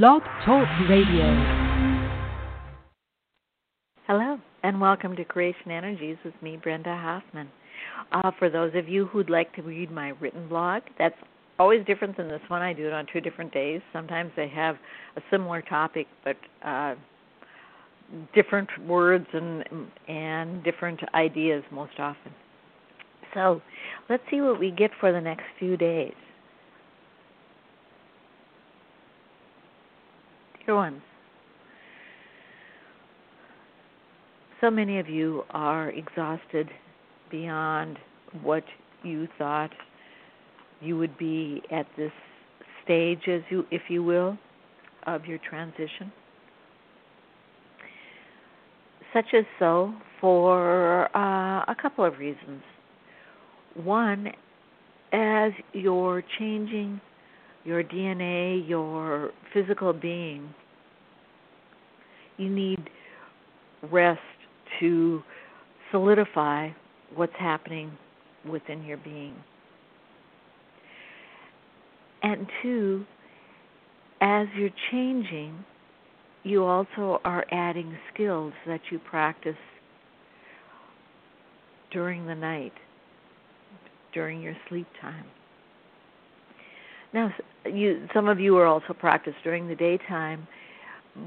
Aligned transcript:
Blog 0.00 0.22
Talk 0.46 0.66
Radio. 0.88 1.26
Hello, 4.06 4.38
and 4.62 4.80
welcome 4.80 5.14
to 5.16 5.22
Creation 5.22 5.70
Energies 5.70 6.16
with 6.24 6.32
me, 6.40 6.56
Brenda 6.56 6.96
Hoffman. 6.96 7.50
Uh, 8.10 8.30
for 8.38 8.48
those 8.48 8.72
of 8.74 8.88
you 8.88 9.04
who'd 9.04 9.28
like 9.28 9.54
to 9.54 9.60
read 9.60 9.90
my 9.90 10.14
written 10.18 10.48
blog, 10.48 10.80
that's 10.98 11.18
always 11.58 11.84
different 11.84 12.16
than 12.16 12.28
this 12.28 12.40
one. 12.48 12.62
I 12.62 12.72
do 12.72 12.86
it 12.86 12.94
on 12.94 13.06
two 13.12 13.20
different 13.20 13.52
days. 13.52 13.82
Sometimes 13.92 14.32
they 14.34 14.48
have 14.48 14.76
a 15.16 15.20
similar 15.30 15.60
topic, 15.60 16.06
but 16.24 16.36
uh, 16.64 16.94
different 18.34 18.70
words 18.86 19.26
and 19.34 19.62
and 20.08 20.64
different 20.64 21.00
ideas 21.12 21.62
most 21.70 21.98
often. 21.98 22.32
So, 23.34 23.60
let's 24.08 24.22
see 24.30 24.40
what 24.40 24.58
we 24.58 24.70
get 24.70 24.90
for 24.98 25.12
the 25.12 25.20
next 25.20 25.44
few 25.58 25.76
days. 25.76 26.14
Dear 30.64 30.76
ones, 30.76 31.02
so 34.60 34.70
many 34.70 35.00
of 35.00 35.08
you 35.08 35.42
are 35.50 35.90
exhausted 35.90 36.68
beyond 37.32 37.98
what 38.42 38.62
you 39.02 39.26
thought 39.38 39.70
you 40.80 40.96
would 40.98 41.18
be 41.18 41.62
at 41.72 41.86
this 41.96 42.12
stage 42.84 43.22
as 43.28 43.40
you 43.50 43.64
if 43.72 43.82
you 43.88 44.04
will 44.04 44.38
of 45.06 45.26
your 45.26 45.38
transition. 45.38 46.12
Such 49.12 49.34
as 49.36 49.44
so 49.58 49.92
for 50.20 51.08
uh, 51.16 51.64
a 51.66 51.74
couple 51.80 52.04
of 52.04 52.18
reasons. 52.18 52.62
One 53.74 54.28
as 55.12 55.52
you're 55.72 56.22
changing 56.38 57.00
your 57.64 57.82
DNA 57.82 58.68
your 58.68 59.30
physical 59.52 59.92
being 59.92 60.52
you 62.36 62.48
need 62.48 62.90
rest 63.90 64.20
to 64.80 65.22
solidify 65.90 66.70
what's 67.14 67.32
happening 67.38 67.92
within 68.48 68.82
your 68.84 68.96
being. 68.98 69.34
And 72.22 72.46
two, 72.62 73.04
as 74.20 74.46
you're 74.56 74.70
changing, 74.90 75.64
you 76.44 76.64
also 76.64 77.20
are 77.24 77.44
adding 77.50 77.96
skills 78.12 78.52
that 78.66 78.80
you 78.90 78.98
practice 78.98 79.56
during 81.92 82.26
the 82.26 82.34
night, 82.34 82.72
during 84.14 84.40
your 84.40 84.54
sleep 84.68 84.86
time. 85.00 85.26
Now, 87.12 87.32
you, 87.66 88.08
some 88.14 88.28
of 88.28 88.40
you 88.40 88.56
are 88.56 88.66
also 88.66 88.92
practice 88.94 89.34
during 89.44 89.68
the 89.68 89.74
daytime, 89.74 90.46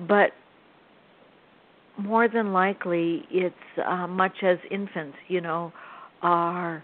but 0.07 0.31
more 1.97 2.27
than 2.27 2.51
likely 2.51 3.23
it's 3.29 3.55
uh, 3.85 4.07
much 4.07 4.43
as 4.43 4.57
infants, 4.71 5.17
you 5.27 5.41
know, 5.41 5.71
are 6.21 6.83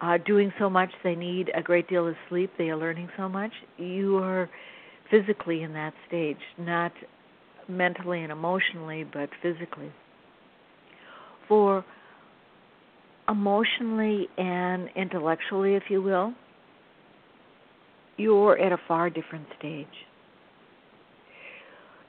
uh, 0.00 0.18
doing 0.18 0.52
so 0.58 0.68
much 0.68 0.90
they 1.02 1.14
need 1.14 1.50
a 1.54 1.62
great 1.62 1.88
deal 1.88 2.06
of 2.06 2.14
sleep, 2.28 2.50
they 2.58 2.70
are 2.70 2.76
learning 2.76 3.08
so 3.16 3.28
much. 3.28 3.52
You 3.78 4.18
are 4.18 4.48
physically 5.10 5.62
in 5.62 5.72
that 5.74 5.94
stage, 6.06 6.38
not 6.58 6.92
mentally 7.68 8.22
and 8.22 8.32
emotionally, 8.32 9.04
but 9.04 9.30
physically. 9.42 9.92
For 11.48 11.84
emotionally 13.28 14.28
and 14.36 14.88
intellectually, 14.96 15.74
if 15.74 15.84
you 15.88 16.02
will, 16.02 16.32
you're 18.16 18.58
at 18.58 18.72
a 18.72 18.78
far 18.86 19.10
different 19.10 19.46
stage. 19.58 19.86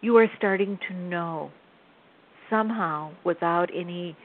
You 0.01 0.17
are 0.17 0.27
starting 0.37 0.77
to 0.89 0.95
know 0.95 1.51
somehow 2.49 3.11
without 3.23 3.69
any 3.73 4.15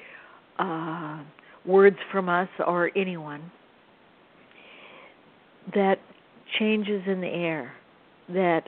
uh, 0.59 1.23
words 1.65 1.97
from 2.11 2.29
us 2.29 2.49
or 2.67 2.91
anyone 2.97 3.51
that 5.75 5.99
changes 6.59 7.03
in 7.07 7.21
the 7.21 7.29
air, 7.29 7.73
that 8.29 8.63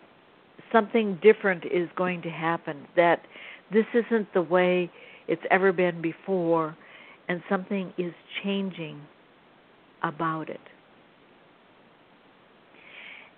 something 0.72 1.19
different 1.22 1.65
is 1.65 1.88
going 1.97 2.22
to 2.22 2.31
happen, 2.31 2.87
that 2.97 3.22
this 3.72 3.87
isn't 3.94 4.32
the 4.34 4.42
way 4.42 4.91
it's 5.28 5.42
ever 5.50 5.72
been 5.72 6.03
before, 6.03 6.77
and 7.28 7.42
something 7.48 7.92
is 7.98 8.12
changing 8.42 9.00
about 10.03 10.48
it. 10.48 10.60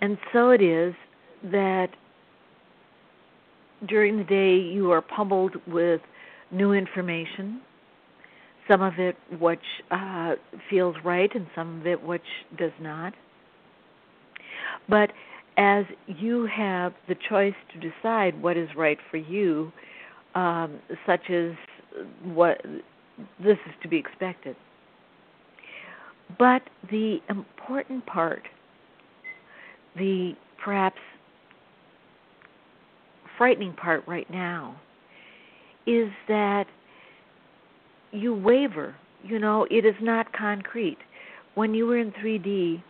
And 0.03 0.19
so 0.33 0.51
it 0.51 0.61
is 0.61 0.95
that 1.45 1.89
during 3.89 4.19
the 4.19 4.25
day 4.25 4.57
you 4.57 4.91
are 4.91 5.01
pummeled 5.01 5.55
with 5.67 6.01
new 6.51 6.73
information, 6.73 7.63
some 8.69 8.83
of 8.83 8.95
it 8.99 9.17
which 9.41 9.61
uh, 9.93 10.35
feels 10.69 10.97
right 11.05 11.31
and 11.35 11.47
some 11.55 11.81
of 11.81 11.87
it 11.87 12.03
which 12.03 12.23
does 12.59 12.73
not. 12.81 13.15
But 14.89 15.13
as 15.57 15.85
you 16.07 16.47
have 16.47 16.95
the 17.09 17.17
choice 17.29 17.55
to 17.73 17.91
decide 17.91 18.41
what 18.43 18.57
is 18.57 18.69
right 18.77 18.99
for 19.09 19.19
you, 19.19 19.71
um, 20.34 20.81
such 21.07 21.31
as 21.31 21.53
what 22.25 22.61
this 23.39 23.59
is 23.67 23.75
to 23.83 23.89
be 23.89 23.99
expected. 23.99 24.57
But 26.39 26.63
the 26.91 27.19
important 27.29 28.05
part, 28.07 28.43
the 29.97 30.32
perhaps 30.62 30.98
frightening 33.36 33.72
part 33.75 34.06
right 34.06 34.30
now, 34.30 34.76
is 35.86 36.10
that 36.28 36.64
you 38.12 38.34
waver. 38.34 38.94
You 39.25 39.38
know, 39.38 39.66
it 39.70 39.84
is 39.84 39.94
not 40.00 40.32
concrete. 40.32 40.98
When 41.54 41.75
you 41.75 41.86
were 41.86 41.98
in 41.98 42.12
3D, 42.12 42.82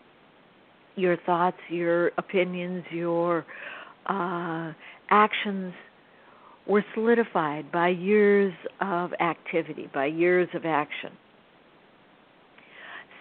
your 0.96 1.16
thoughts, 1.18 1.56
your 1.68 2.08
opinions, 2.18 2.84
your 2.90 3.44
uh, 4.06 4.72
actions 5.10 5.72
were 6.66 6.84
solidified 6.94 7.72
by 7.72 7.88
years 7.88 8.52
of 8.80 9.12
activity, 9.20 9.90
by 9.92 10.06
years 10.06 10.48
of 10.54 10.64
action. 10.64 11.10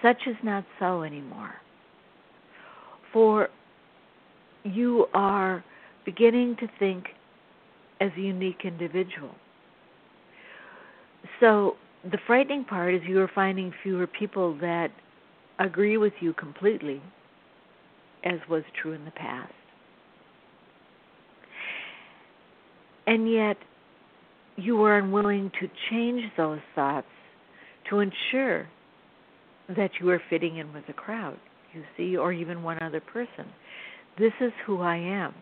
Such 0.02 0.18
is 0.28 0.36
not 0.44 0.66
so 0.80 1.04
anymore. 1.04 1.54
For 3.14 3.50
you 4.74 5.08
are 5.14 5.64
beginning 6.06 6.56
to 6.60 6.68
think 6.80 7.06
as 8.00 8.12
a 8.18 8.22
unique 8.22 8.62
individual. 8.64 9.36
So 11.40 11.76
the 12.10 12.18
frightening 12.26 12.66
part 12.66 12.96
is 12.96 13.02
you 13.08 13.20
are 13.20 13.32
finding 13.34 13.74
fewer 13.84 14.08
people 14.08 14.58
that 14.60 14.90
agree 15.60 15.98
with 15.98 16.14
you 16.20 16.34
completely, 16.34 17.02
as 18.24 18.40
was 18.50 18.64
true 18.82 18.94
in 18.94 19.06
the 19.06 19.12
past. 19.12 19.54
And 23.08 23.32
yet, 23.32 23.58
you 24.56 24.82
are 24.84 24.98
unwilling 24.98 25.52
to 25.60 25.68
change 25.90 26.24
those 26.38 26.60
thoughts 26.76 27.08
to 27.90 28.00
ensure 28.00 28.68
that 29.76 29.92
you 30.00 30.10
are 30.10 30.22
fitting 30.30 30.58
in 30.58 30.72
with 30.74 30.86
the 30.88 30.94
crowd, 30.94 31.38
you 31.74 31.84
see, 31.98 32.18
or 32.18 32.32
even 32.32 32.64
one 32.64 32.82
other 32.82 33.00
person. 33.00 33.46
This 34.18 34.34
is 34.40 34.52
who 34.66 34.82
I 34.82 34.98
am. 34.98 35.34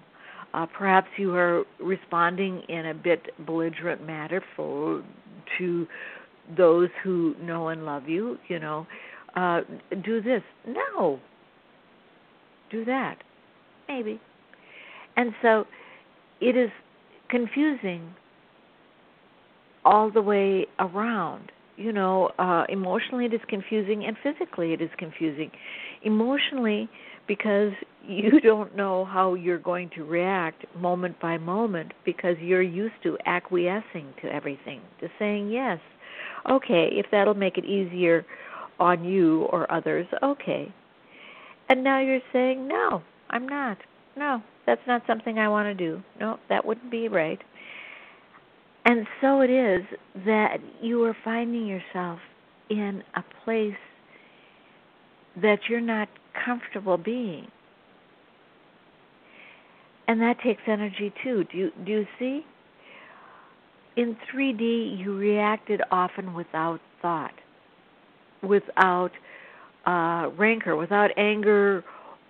Uh, 0.54 0.66
perhaps 0.66 1.08
you 1.18 1.36
are 1.36 1.64
responding 1.80 2.64
in 2.70 2.88
a 2.88 2.94
bit 2.94 3.22
belligerent 3.46 4.06
manner 4.06 4.42
for 4.56 5.04
to 5.58 5.88
those 6.58 6.90
who 7.04 7.36
know 7.42 7.68
and 7.70 7.86
love 7.86 8.08
you. 8.08 8.38
You 8.48 8.60
know, 8.60 8.88
uh, 9.36 9.62
do 10.04 10.22
this. 10.22 10.42
No. 10.68 11.20
Do 12.72 12.86
that. 12.86 13.18
Maybe. 13.88 14.20
And 15.18 15.34
so 15.42 15.66
it 16.42 16.56
is 16.56 16.70
confusing 17.30 18.14
all 19.86 20.12
the 20.12 20.22
way 20.22 20.66
around. 20.80 21.52
You 21.78 21.94
know, 21.94 22.32
uh, 22.40 22.64
emotionally 22.70 23.26
it 23.26 23.34
is 23.34 23.40
confusing, 23.48 24.06
and 24.06 24.18
physically 24.22 24.74
it 24.74 24.82
is 24.82 24.90
confusing. 24.98 25.50
Emotionally, 26.04 26.90
because 27.28 27.72
you 28.08 28.40
don't 28.44 28.76
know 28.76 29.06
how 29.06 29.34
you're 29.34 29.60
going 29.60 29.90
to 29.96 30.04
react 30.04 30.66
moment 30.76 31.20
by 31.20 31.38
moment 31.38 31.94
because 32.06 32.36
you're 32.40 32.62
used 32.62 32.96
to 33.04 33.18
acquiescing 33.26 34.14
to 34.22 34.28
everything, 34.34 34.82
to 35.00 35.08
saying 35.18 35.50
yes. 35.50 35.80
Okay, 36.50 36.90
if 36.94 37.06
that'll 37.12 37.34
make 37.34 37.58
it 37.58 37.66
easier 37.66 38.26
on 38.80 39.04
you 39.04 39.44
or 39.52 39.72
others, 39.72 40.08
okay. 40.24 40.74
And 41.68 41.84
now 41.84 42.00
you're 42.00 42.22
saying, 42.34 42.68
no, 42.68 43.04
I'm 43.30 43.48
not. 43.48 43.78
No, 44.18 44.42
that's 44.66 44.82
not 44.88 45.04
something 45.06 45.38
I 45.38 45.50
want 45.50 45.66
to 45.68 45.74
do. 45.74 46.02
No, 46.20 46.40
that 46.50 46.66
wouldn't 46.66 46.90
be 46.90 47.08
right. 47.08 47.40
And 48.86 49.06
so 49.22 49.42
it 49.42 49.50
is 49.50 49.86
that 50.26 50.58
you 50.82 51.04
are 51.04 51.16
finding 51.24 51.68
yourself 51.68 52.20
in 52.70 53.04
a 53.16 53.24
place 53.44 53.74
that 55.42 55.60
you're 55.70 55.82
not 55.82 56.08
comfortable 56.46 56.98
being. 56.98 57.48
And 60.10 60.20
that 60.22 60.40
takes 60.44 60.64
energy 60.66 61.14
too. 61.24 61.44
Do 61.52 61.58
you 61.58 61.72
do 61.86 61.92
you 61.92 62.08
see? 62.18 62.44
In 63.96 64.18
3D, 64.34 64.98
you 64.98 65.16
reacted 65.16 65.82
often 65.92 66.34
without 66.34 66.80
thought, 67.00 67.34
without 68.42 69.12
uh, 69.86 70.30
rancor, 70.36 70.76
without 70.76 71.12
anger, 71.16 71.84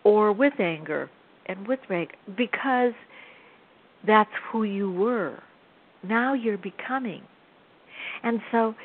or 0.04 0.34
with 0.34 0.60
anger 0.60 1.10
and 1.46 1.66
with 1.70 1.80
rank, 1.90 2.10
because 2.36 2.92
that's 4.06 4.30
who 4.52 4.64
you 4.64 4.92
were. 4.92 5.42
Now 6.04 6.34
you're 6.34 6.58
becoming. 6.58 7.22
And 8.24 8.42
so 8.52 8.76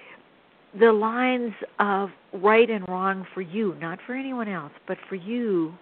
the 0.79 0.93
lines 0.93 1.55
of 1.81 2.11
right 2.33 2.71
and 2.71 2.87
wrong 2.89 3.27
for 3.35 3.41
you, 3.41 3.75
not 3.81 3.99
for 4.07 4.15
anyone 4.15 4.49
else, 4.49 4.73
but 4.87 4.99
for 5.09 5.17
you, 5.17 5.75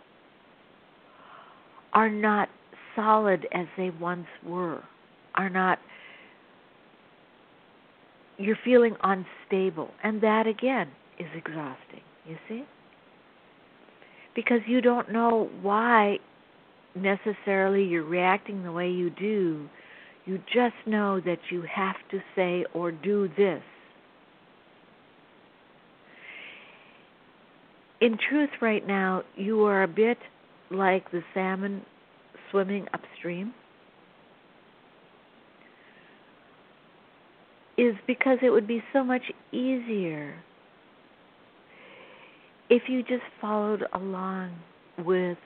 are 1.93 2.09
not 2.09 2.49
solid 2.95 3.47
as 3.53 3.67
they 3.77 3.91
once 3.91 4.27
were, 4.45 4.83
are 5.35 5.51
not, 5.51 5.79
you're 8.39 8.59
feeling 8.65 8.97
unstable. 9.03 9.91
And 10.03 10.21
that 10.23 10.47
again 10.47 10.89
is 11.19 11.29
exhausting, 11.35 12.03
you 12.27 12.37
see? 12.49 12.65
Because 14.35 14.61
you 14.67 14.81
don't 14.81 15.13
know 15.13 15.51
why 15.61 16.19
necessarily 16.95 17.85
you're 17.85 18.05
reacting 18.05 18.63
the 18.63 18.73
way 18.73 18.91
you 18.91 19.11
do. 19.11 19.69
You 20.25 20.39
just 20.53 20.75
know 20.87 21.21
that 21.21 21.39
you 21.51 21.63
have 21.63 21.97
to 22.11 22.21
say 22.37 22.65
or 22.75 22.93
do 22.93 23.29
this. 23.37 23.63
In 28.01 28.19
truth, 28.29 28.51
right 28.61 28.87
now, 28.87 29.23
you 29.37 29.65
are 29.65 29.85
a 29.85 29.89
bit 29.89 30.19
like 30.71 31.11
the 31.13 31.23
salmon 31.35 31.83
swimming 32.53 32.87
upstream. 32.95 33.53
Is 37.77 37.97
because 38.07 38.39
it 38.43 38.51
would 38.51 38.69
be 38.69 38.85
so 38.93 39.03
much 39.03 39.23
easier 39.51 40.37
if 42.73 42.89
you 42.89 43.03
just 43.03 43.23
followed 43.39 43.85
along 43.93 44.51
with 45.05 45.37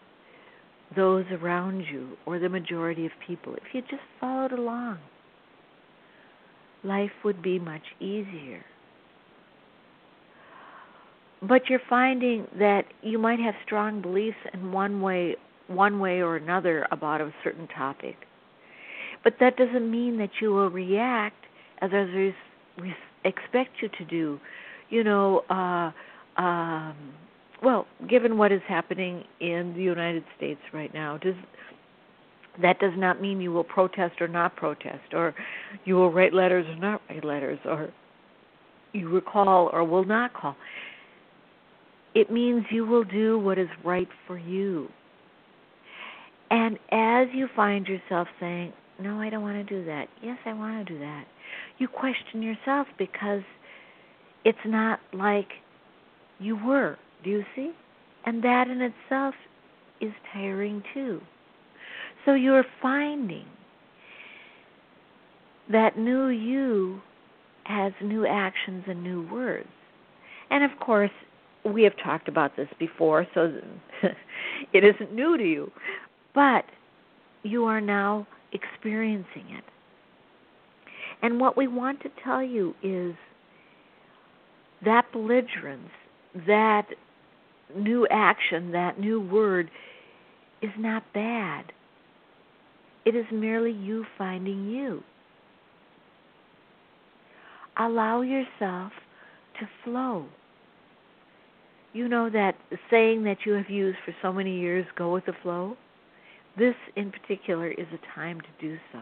those 0.94 1.25
around 1.32 1.81
you 1.81 2.17
or 2.25 2.38
the 2.38 2.49
majority 2.49 3.05
of 3.05 3.11
people, 3.26 3.55
if 3.55 3.62
you 3.73 3.81
just 3.82 4.02
followed 4.20 4.52
along, 4.52 4.99
life 6.85 7.11
would 7.25 7.43
be 7.43 7.59
much 7.59 7.82
easier. 7.99 8.64
But 11.43 11.69
you're 11.69 11.81
finding 11.91 12.47
that 12.61 12.85
you 13.02 13.19
might 13.19 13.41
have 13.41 13.55
strong 13.64 14.00
beliefs 14.00 14.38
in 14.55 14.70
one 14.70 15.00
way 15.00 15.35
one 15.68 15.98
way 16.00 16.20
or 16.20 16.36
another 16.36 16.86
about 16.90 17.20
a 17.20 17.32
certain 17.42 17.68
topic. 17.68 18.16
But 19.24 19.34
that 19.40 19.56
doesn't 19.56 19.90
mean 19.90 20.18
that 20.18 20.30
you 20.40 20.52
will 20.52 20.70
react 20.70 21.44
as 21.80 21.90
others 21.92 22.34
expect 23.24 23.70
you 23.82 23.88
to 23.98 24.04
do. 24.04 24.40
You 24.90 25.04
know, 25.04 25.42
uh 25.50 25.90
um 26.40 27.14
well, 27.62 27.86
given 28.08 28.36
what 28.36 28.52
is 28.52 28.60
happening 28.68 29.24
in 29.40 29.72
the 29.74 29.82
United 29.82 30.24
States 30.36 30.60
right 30.72 30.92
now, 30.92 31.16
does 31.18 31.34
that 32.62 32.78
does 32.78 32.92
not 32.96 33.20
mean 33.20 33.40
you 33.40 33.52
will 33.52 33.64
protest 33.64 34.20
or 34.20 34.28
not 34.28 34.56
protest, 34.56 35.12
or 35.12 35.34
you 35.84 35.94
will 35.94 36.12
write 36.12 36.32
letters 36.32 36.66
or 36.68 36.76
not 36.76 37.00
write 37.08 37.24
letters, 37.24 37.58
or 37.64 37.90
you 38.92 39.08
will 39.08 39.20
call 39.20 39.70
or 39.72 39.84
will 39.84 40.04
not 40.04 40.32
call. 40.32 40.56
It 42.14 42.30
means 42.30 42.64
you 42.70 42.86
will 42.86 43.04
do 43.04 43.38
what 43.38 43.58
is 43.58 43.68
right 43.84 44.08
for 44.26 44.38
you. 44.38 44.88
And 46.50 46.78
as 46.93 47.28
you 47.34 47.48
find 47.54 47.87
yourself 47.87 48.28
saying, 48.40 48.72
No, 49.00 49.20
I 49.20 49.31
don't 49.31 49.43
want 49.43 49.56
to 49.56 49.78
do 49.78 49.84
that. 49.87 50.08
Yes, 50.22 50.38
I 50.46 50.52
want 50.52 50.87
to 50.87 50.93
do 50.93 50.98
that. 51.00 51.25
You 51.78 51.88
question 51.88 52.43
yourself 52.43 52.87
because 52.98 53.43
it's 54.44 54.58
not 54.64 55.00
like 55.12 55.48
you 56.38 56.56
were 56.64 56.98
do 57.26 57.31
you 57.31 57.44
see? 57.54 57.72
And 58.25 58.43
that 58.44 58.69
in 58.69 58.81
itself 58.81 59.34
is 60.00 60.12
tiring 60.32 60.82
too. 60.94 61.20
So 62.25 62.34
you're 62.34 62.64
finding 62.82 63.46
that 65.70 65.99
new 65.99 66.28
you 66.28 67.00
has 67.64 67.92
new 68.02 68.26
actions 68.26 68.84
and 68.87 69.02
new 69.02 69.28
words. 69.28 69.69
And 70.50 70.62
of 70.64 70.78
course, 70.78 71.10
we 71.64 71.82
have 71.82 71.94
talked 72.02 72.28
about 72.28 72.56
this 72.56 72.69
before, 72.78 73.26
so 73.34 73.52
it 74.72 74.84
isn't 74.84 75.12
new 75.12 75.37
to 75.37 75.44
you. 75.44 75.72
But 76.37 76.67
you 77.43 77.65
are 77.65 77.81
now 77.81 78.27
experiencing 78.53 79.47
it. 79.49 79.65
And 81.23 81.41
what 81.41 81.56
we 81.56 81.67
want 81.67 82.03
to 82.03 82.11
tell 82.23 82.43
you 82.43 82.75
is 82.83 83.15
that 84.85 85.06
belligerence, 85.12 85.88
that 86.47 86.88
new 87.75 88.06
action, 88.11 88.71
that 88.73 89.00
new 89.00 89.19
word, 89.19 89.71
is 90.61 90.71
not 90.79 91.03
bad. 91.15 91.73
It 93.06 93.17
is 93.17 93.25
merely 93.33 93.73
you 93.73 94.05
finding 94.19 94.69
you. 94.69 95.03
Allow 97.79 98.21
yourself 98.21 98.93
to 99.59 99.69
flow. 99.85 100.27
You 101.94 102.09
know 102.09 102.29
that 102.29 102.56
saying 102.91 103.25
that 103.25 103.38
you 103.47 103.53
have 103.53 103.71
used 103.71 103.99
for 104.05 104.15
so 104.21 104.35
many 104.35 104.61
years, 104.61 104.85
go 104.99 105.15
with 105.15 105.25
the 105.25 105.33
flow? 105.43 105.79
This 106.58 106.75
in 106.97 107.12
particular 107.12 107.69
is 107.69 107.87
a 107.93 108.14
time 108.14 108.41
to 108.41 108.47
do 108.61 108.79
so. 108.93 109.00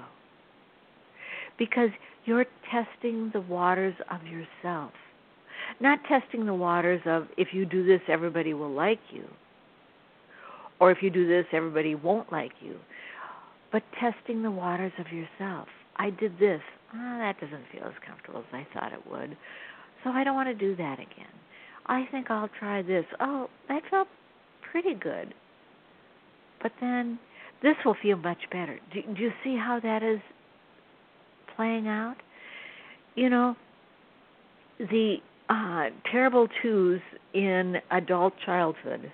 Because 1.58 1.90
you're 2.24 2.46
testing 2.70 3.30
the 3.32 3.40
waters 3.40 3.94
of 4.10 4.20
yourself. 4.26 4.92
Not 5.80 6.00
testing 6.08 6.46
the 6.46 6.54
waters 6.54 7.00
of 7.06 7.26
if 7.36 7.48
you 7.52 7.64
do 7.64 7.86
this, 7.86 8.00
everybody 8.08 8.54
will 8.54 8.72
like 8.72 9.00
you, 9.10 9.24
or 10.78 10.90
if 10.90 10.98
you 11.02 11.10
do 11.10 11.26
this, 11.26 11.46
everybody 11.52 11.94
won't 11.94 12.30
like 12.30 12.52
you, 12.60 12.76
but 13.72 13.82
testing 13.98 14.42
the 14.42 14.50
waters 14.50 14.92
of 14.98 15.06
yourself. 15.10 15.68
I 15.96 16.10
did 16.10 16.38
this. 16.38 16.60
Oh, 16.92 17.18
that 17.18 17.40
doesn't 17.40 17.64
feel 17.72 17.84
as 17.84 17.94
comfortable 18.06 18.40
as 18.40 18.46
I 18.52 18.66
thought 18.74 18.92
it 18.92 19.10
would, 19.10 19.36
so 20.02 20.10
I 20.10 20.22
don't 20.22 20.34
want 20.34 20.48
to 20.48 20.54
do 20.54 20.76
that 20.76 20.94
again. 20.94 21.32
I 21.86 22.06
think 22.10 22.30
I'll 22.30 22.50
try 22.58 22.82
this. 22.82 23.04
Oh, 23.20 23.48
that 23.68 23.82
felt 23.90 24.08
pretty 24.70 24.94
good. 24.94 25.34
But 26.62 26.72
then 26.80 27.18
this 27.64 27.76
will 27.84 27.96
feel 28.02 28.18
much 28.18 28.38
better. 28.52 28.78
Do, 28.92 29.00
do 29.14 29.22
you 29.22 29.32
see 29.42 29.56
how 29.56 29.80
that 29.82 30.02
is 30.02 30.20
playing 31.56 31.88
out? 31.88 32.16
You 33.14 33.30
know, 33.30 33.56
the 34.78 35.16
uh, 35.48 35.86
terrible 36.12 36.46
twos 36.60 37.00
in 37.32 37.76
adult 37.90 38.34
childhood 38.44 39.10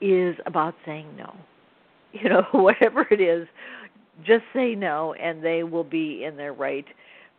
is 0.00 0.34
about 0.46 0.74
saying 0.84 1.06
no. 1.16 1.34
You 2.12 2.28
know, 2.28 2.42
whatever 2.52 3.06
it 3.08 3.20
is, 3.20 3.46
just 4.26 4.42
say 4.52 4.74
no, 4.74 5.14
and 5.14 5.44
they 5.44 5.62
will 5.62 5.84
be 5.84 6.24
in 6.24 6.36
their 6.36 6.52
right 6.52 6.84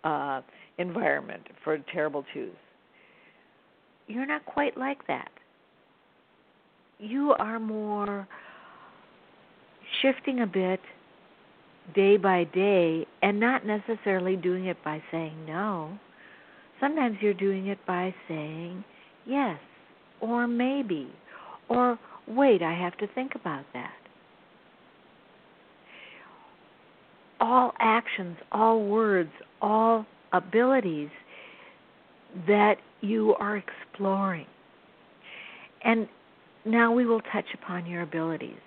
uh, 0.05 0.39
environment 0.77 1.43
for 1.61 1.77
terrible 1.91 2.23
twos. 2.33 2.55
You're 4.07 4.25
not 4.25 4.45
quite 4.45 4.77
like 4.77 5.05
that. 5.07 5.29
You 7.00 7.35
are 7.38 7.59
more 7.59 8.29
shifting 10.01 10.41
a 10.41 10.48
bit 10.48 10.79
day 11.96 12.17
by 12.17 12.43
day 12.46 13.05
and 13.22 13.39
not 13.39 13.65
necessarily 13.65 14.36
doing 14.36 14.67
it 14.67 14.77
by 14.84 15.01
saying 15.12 15.46
no 15.46 15.98
Sometimes 16.81 17.17
you're 17.22 17.36
doing 17.36 17.67
it 17.67 17.77
by 17.86 18.13
saying 18.27 18.84
yes, 19.25 19.60
or 20.20 20.48
maybe, 20.48 21.08
or 21.70 21.98
wait, 22.27 22.63
I 22.63 22.74
have 22.74 22.98
to 22.98 23.08
think 23.13 23.34
about 23.36 23.63
that. 23.74 23.93
All 27.39 27.74
actions, 27.79 28.36
all 28.51 28.84
words, 28.84 29.29
all 29.62 30.05
abilities 30.34 31.10
that 32.48 32.75
you 33.01 33.36
are 33.39 33.58
exploring. 33.58 34.48
And 35.84 36.08
now 36.65 36.91
we 36.91 37.05
will 37.05 37.22
touch 37.31 37.46
upon 37.53 37.86
your 37.86 38.01
abilities. 38.01 38.60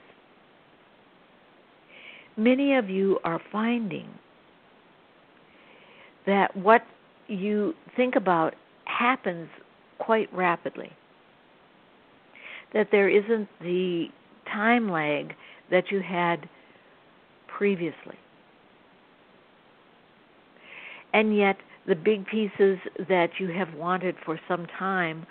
Many 2.37 2.75
of 2.75 2.91
you 2.91 3.19
are 3.25 3.41
finding 3.53 4.09
that 6.27 6.57
what 6.57 6.83
you 7.29 7.75
think 7.97 8.17
about 8.17 8.55
happens 8.87 9.49
quite 9.99 10.33
rapidly. 10.35 10.91
That 12.73 12.89
there 12.91 13.09
isn't 13.09 13.49
the 13.61 14.07
time 14.53 14.91
lag 14.91 15.35
that 15.71 15.91
you 15.91 16.01
had 16.01 16.49
previously. 17.47 18.19
And 21.13 21.37
yet, 21.37 21.57
the 21.87 21.95
big 21.95 22.27
pieces 22.27 22.79
that 23.09 23.31
you 23.39 23.49
have 23.49 23.73
wanted 23.75 24.17
for 24.25 24.41
some 24.49 24.67
time 24.79 25.27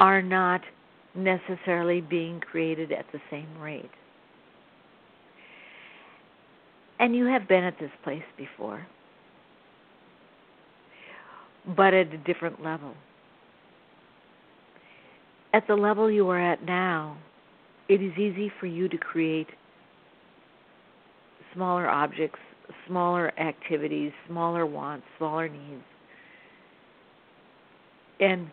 are 0.00 0.22
not 0.22 0.62
necessarily 1.14 2.00
being 2.00 2.40
created 2.40 2.92
at 2.92 3.04
the 3.12 3.20
same 3.30 3.58
rate. 3.60 3.90
And 7.02 7.16
you 7.16 7.26
have 7.26 7.48
been 7.48 7.64
at 7.64 7.80
this 7.80 7.90
place 8.04 8.22
before, 8.36 8.86
but 11.76 11.92
at 11.92 12.14
a 12.14 12.18
different 12.18 12.62
level. 12.62 12.94
At 15.52 15.66
the 15.66 15.74
level 15.74 16.08
you 16.08 16.28
are 16.28 16.38
at 16.38 16.64
now, 16.64 17.18
it 17.88 18.00
is 18.00 18.12
easy 18.12 18.52
for 18.60 18.66
you 18.66 18.88
to 18.88 18.96
create 18.96 19.48
smaller 21.52 21.88
objects, 21.88 22.38
smaller 22.86 23.36
activities, 23.36 24.12
smaller 24.28 24.64
wants, 24.64 25.04
smaller 25.18 25.48
needs. 25.48 25.82
And 28.20 28.48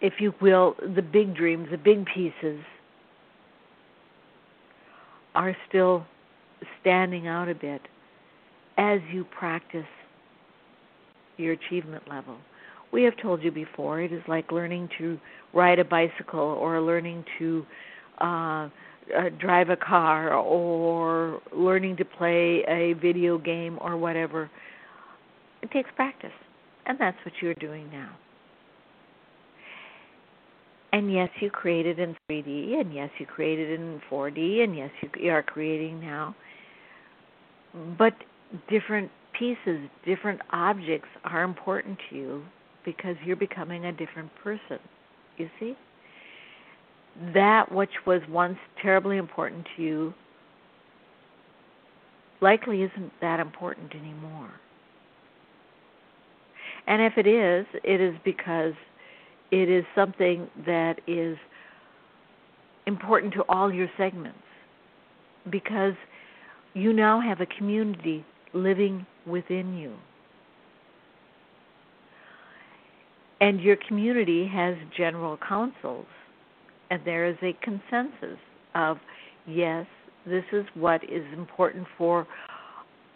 if 0.00 0.14
you 0.20 0.32
will, 0.40 0.74
the 0.96 1.02
big 1.02 1.36
dreams, 1.36 1.68
the 1.70 1.76
big 1.76 2.06
pieces 2.06 2.60
are 5.34 5.54
still 5.68 6.06
standing 6.80 7.26
out 7.26 7.48
a 7.48 7.54
bit 7.54 7.80
as 8.78 9.00
you 9.12 9.24
practice 9.24 9.86
your 11.36 11.52
achievement 11.52 12.02
level. 12.08 12.36
We 12.92 13.02
have 13.04 13.16
told 13.22 13.42
you 13.42 13.50
before, 13.50 14.00
it 14.00 14.12
is 14.12 14.22
like 14.26 14.50
learning 14.50 14.88
to 14.98 15.18
ride 15.54 15.78
a 15.78 15.84
bicycle 15.84 16.40
or 16.40 16.80
learning 16.80 17.24
to 17.38 17.66
uh, 18.20 18.24
uh, 19.16 19.28
drive 19.38 19.70
a 19.70 19.76
car 19.76 20.34
or 20.34 21.40
learning 21.56 21.96
to 21.98 22.04
play 22.04 22.64
a 22.68 22.94
video 22.94 23.38
game 23.38 23.78
or 23.80 23.96
whatever. 23.96 24.50
It 25.62 25.70
takes 25.70 25.90
practice, 25.94 26.32
and 26.86 26.98
that's 26.98 27.16
what 27.24 27.34
you're 27.40 27.54
doing 27.54 27.88
now. 27.92 28.16
And 30.92 31.12
yes, 31.12 31.28
you 31.40 31.50
created 31.50 32.00
in 32.00 32.16
3D, 32.28 32.80
and 32.80 32.92
yes, 32.92 33.10
you 33.18 33.26
created 33.26 33.78
in 33.78 34.00
4D, 34.10 34.64
and 34.64 34.76
yes, 34.76 34.90
you 35.18 35.30
are 35.30 35.42
creating 35.42 36.00
now. 36.00 36.34
But 37.98 38.14
different 38.68 39.10
pieces, 39.38 39.88
different 40.04 40.40
objects 40.52 41.08
are 41.24 41.42
important 41.42 41.98
to 42.10 42.16
you 42.16 42.42
because 42.84 43.16
you're 43.24 43.36
becoming 43.36 43.86
a 43.86 43.92
different 43.92 44.30
person. 44.42 44.78
You 45.36 45.48
see? 45.58 45.76
That 47.34 47.72
which 47.72 47.90
was 48.06 48.22
once 48.28 48.58
terribly 48.80 49.16
important 49.16 49.66
to 49.76 49.82
you 49.82 50.14
likely 52.40 52.82
isn't 52.82 53.12
that 53.20 53.40
important 53.40 53.94
anymore. 53.94 54.50
And 56.86 57.02
if 57.02 57.12
it 57.16 57.26
is, 57.26 57.66
it 57.84 58.00
is 58.00 58.14
because 58.24 58.72
it 59.50 59.68
is 59.68 59.84
something 59.94 60.48
that 60.66 61.00
is 61.06 61.36
important 62.86 63.34
to 63.34 63.42
all 63.48 63.72
your 63.72 63.88
segments 63.96 64.38
because 65.50 65.94
you 66.74 66.92
now 66.92 67.20
have 67.20 67.40
a 67.40 67.46
community 67.46 68.24
living 68.52 69.06
within 69.26 69.76
you. 69.76 69.94
And 73.40 73.60
your 73.60 73.76
community 73.88 74.48
has 74.52 74.74
general 74.96 75.38
councils, 75.46 76.06
and 76.90 77.00
there 77.04 77.26
is 77.26 77.36
a 77.42 77.56
consensus 77.62 78.38
of 78.74 78.98
yes, 79.46 79.86
this 80.26 80.44
is 80.52 80.64
what 80.74 81.02
is 81.04 81.24
important 81.32 81.86
for 81.96 82.26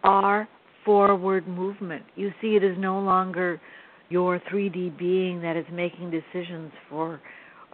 our 0.02 0.49
forward 0.84 1.46
movement. 1.46 2.04
You 2.16 2.32
see, 2.40 2.56
it 2.56 2.64
is 2.64 2.76
no 2.78 3.00
longer 3.00 3.61
your 4.08 4.38
3D 4.50 4.99
being 4.99 5.42
that 5.42 5.56
is 5.56 5.66
making 5.73 6.11
decisions 6.11 6.73
for 6.88 7.20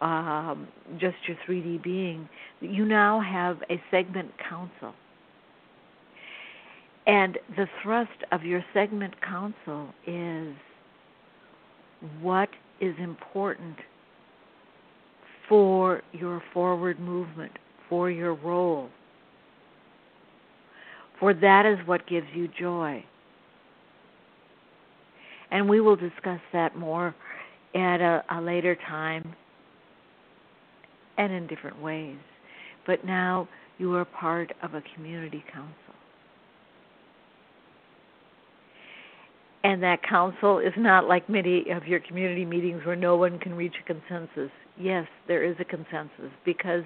um, 0.00 0.68
just 0.98 1.16
your 1.26 1.36
3D 1.48 1.82
being. 1.82 2.28
You 2.60 2.84
now 2.84 3.20
have 3.20 3.58
a 3.70 3.80
segment 3.90 4.30
council. 4.48 4.94
And 7.10 7.38
the 7.56 7.66
thrust 7.82 8.22
of 8.30 8.44
your 8.44 8.64
segment 8.72 9.20
council 9.20 9.88
is 10.06 10.54
what 12.20 12.48
is 12.80 12.94
important 13.00 13.74
for 15.48 16.02
your 16.12 16.40
forward 16.54 17.00
movement, 17.00 17.50
for 17.88 18.12
your 18.12 18.34
role. 18.34 18.90
For 21.18 21.34
that 21.34 21.66
is 21.66 21.84
what 21.84 22.06
gives 22.06 22.28
you 22.32 22.48
joy. 22.56 23.04
And 25.50 25.68
we 25.68 25.80
will 25.80 25.96
discuss 25.96 26.40
that 26.52 26.76
more 26.76 27.12
at 27.74 28.00
a, 28.00 28.22
a 28.30 28.40
later 28.40 28.76
time 28.88 29.34
and 31.18 31.32
in 31.32 31.48
different 31.48 31.82
ways. 31.82 32.18
But 32.86 33.04
now 33.04 33.48
you 33.78 33.96
are 33.96 34.04
part 34.04 34.52
of 34.62 34.74
a 34.74 34.82
community 34.94 35.42
council. 35.52 35.89
And 39.62 39.82
that 39.82 40.02
council 40.02 40.58
is 40.58 40.72
not 40.76 41.06
like 41.06 41.28
many 41.28 41.70
of 41.70 41.86
your 41.86 42.00
community 42.00 42.44
meetings 42.46 42.84
where 42.84 42.96
no 42.96 43.16
one 43.16 43.38
can 43.38 43.54
reach 43.54 43.74
a 43.80 43.86
consensus. 43.86 44.50
Yes, 44.78 45.06
there 45.28 45.44
is 45.44 45.56
a 45.60 45.64
consensus 45.64 46.30
because 46.46 46.84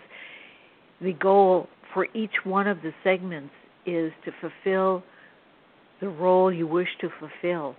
the 1.00 1.12
goal 1.12 1.68
for 1.92 2.08
each 2.14 2.44
one 2.44 2.66
of 2.66 2.82
the 2.82 2.92
segments 3.04 3.54
is 3.86 4.12
to 4.24 4.32
fulfill 4.40 5.04
the 6.00 6.08
role 6.08 6.52
you 6.52 6.66
wish 6.66 6.88
to 7.00 7.08
fulfill 7.20 7.76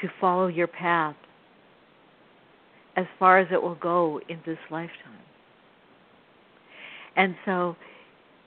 to 0.00 0.08
follow 0.20 0.48
your 0.48 0.66
path 0.66 1.16
as 2.96 3.06
far 3.18 3.38
as 3.38 3.48
it 3.50 3.62
will 3.62 3.76
go 3.76 4.20
in 4.28 4.38
this 4.44 4.58
lifetime. 4.70 5.22
And 7.16 7.34
so 7.44 7.76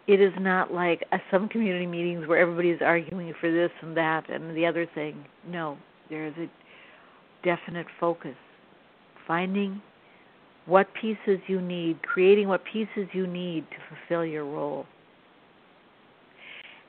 it 0.08 0.22
is 0.22 0.34
not 0.40 0.72
like 0.72 1.04
uh, 1.12 1.18
some 1.32 1.50
community 1.50 1.88
meetings 1.88 2.28
where 2.28 2.40
everybody 2.40 2.70
is 2.70 2.80
arguing 2.82 3.34
for 3.40 3.52
this 3.52 3.72
and 3.82 3.98
that 3.98 4.30
and 4.30 4.56
the 4.56 4.66
other 4.66 4.88
thing. 4.94 5.26
No, 5.48 5.78
there 6.10 6.28
is 6.28 6.34
a 6.38 6.48
definite 7.44 7.88
focus. 8.00 8.36
Finding 9.28 9.82
what 10.68 10.88
pieces 11.00 11.40
you 11.48 11.62
need, 11.62 12.02
creating 12.04 12.48
what 12.48 12.62
pieces 12.72 13.08
you 13.14 13.26
need 13.26 13.66
to 13.72 13.78
fulfill 13.90 14.26
your 14.26 14.46
role. 14.46 14.86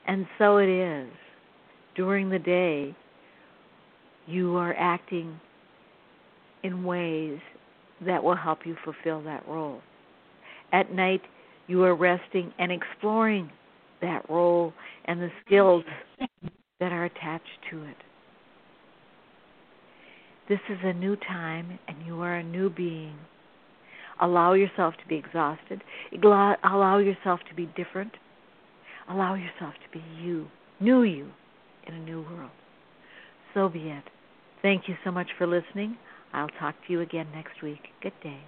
And 0.07 0.25
so 0.37 0.57
it 0.57 0.69
is. 0.69 1.09
During 1.95 2.29
the 2.29 2.39
day, 2.39 2.95
you 4.27 4.55
are 4.55 4.75
acting 4.77 5.39
in 6.63 6.83
ways 6.83 7.39
that 8.05 8.23
will 8.23 8.35
help 8.35 8.59
you 8.65 8.75
fulfill 8.83 9.23
that 9.23 9.47
role. 9.47 9.81
At 10.71 10.93
night, 10.93 11.21
you 11.67 11.83
are 11.83 11.95
resting 11.95 12.53
and 12.59 12.71
exploring 12.71 13.51
that 14.01 14.29
role 14.29 14.73
and 15.05 15.21
the 15.21 15.29
skills 15.45 15.83
that 16.79 16.91
are 16.91 17.05
attached 17.05 17.59
to 17.71 17.83
it. 17.83 17.97
This 20.49 20.59
is 20.69 20.77
a 20.83 20.93
new 20.93 21.15
time, 21.17 21.77
and 21.87 21.97
you 22.05 22.21
are 22.21 22.35
a 22.35 22.43
new 22.43 22.69
being. 22.69 23.15
Allow 24.21 24.53
yourself 24.53 24.93
to 25.01 25.07
be 25.07 25.15
exhausted. 25.15 25.83
Allow 26.23 26.99
yourself 26.99 27.41
to 27.49 27.55
be 27.55 27.65
different. 27.75 28.13
Allow 29.09 29.35
yourself 29.35 29.73
to 29.73 29.97
be 29.97 30.03
you, 30.21 30.47
new 30.79 31.03
you, 31.03 31.29
in 31.85 31.93
a 31.95 31.99
new 31.99 32.21
world. 32.21 32.51
So 33.53 33.69
be 33.69 33.89
it. 33.89 34.03
Thank 34.61 34.87
you 34.87 34.95
so 35.03 35.11
much 35.11 35.27
for 35.37 35.47
listening. 35.47 35.97
I'll 36.33 36.49
talk 36.59 36.75
to 36.85 36.93
you 36.93 37.01
again 37.01 37.27
next 37.33 37.61
week. 37.61 37.81
Good 38.01 38.13
day. 38.23 38.39